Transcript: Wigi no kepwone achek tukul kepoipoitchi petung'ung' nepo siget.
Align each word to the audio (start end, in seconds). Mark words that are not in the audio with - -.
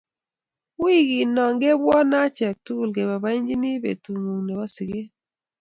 Wigi 0.81 1.19
no 1.35 1.43
kepwone 1.61 2.15
achek 2.25 2.55
tukul 2.65 2.89
kepoipoitchi 2.95 3.81
petung'ung' 3.83 4.43
nepo 4.45 4.65
siget. 4.75 5.09